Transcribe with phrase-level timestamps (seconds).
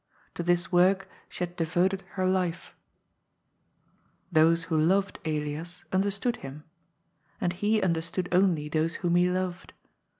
[0.33, 2.73] To this work she had devoted her life.
[4.31, 4.33] 140 GOD'S FOOL.
[4.33, 6.63] Those who loved Elias understood him.
[7.39, 9.73] And he un derstood only those whom he loved.